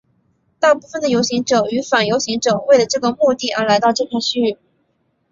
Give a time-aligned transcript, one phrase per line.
[0.57, 4.57] 大部分的游行者与反游行者为了这个目的而来到这片区域。